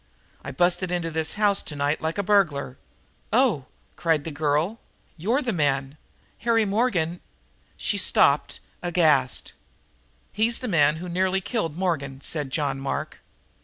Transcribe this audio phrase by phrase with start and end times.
[0.43, 2.79] I busted into this house tonight like a burglar"
[3.31, 3.65] "Oh,"
[3.97, 4.79] cried the girl,
[5.15, 5.95] "you're the man
[6.39, 7.19] Harry Morgan"
[7.77, 9.53] She stopped, aghast.
[10.33, 13.19] "He's the man who nearly killed Morgan," said John Mark.